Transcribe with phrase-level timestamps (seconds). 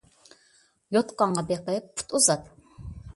[0.95, 2.49] يوتقانغا بېقىپ پۇت ئۇزات.